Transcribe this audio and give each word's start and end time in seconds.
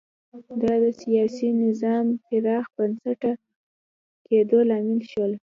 دا 0.61 0.73
د 0.83 0.85
سیاسي 1.01 1.49
نظام 1.63 2.05
پراخ 2.25 2.65
بنسټه 2.77 3.31
کېدو 4.25 4.59
لامل 4.69 4.99
شول 5.11 5.31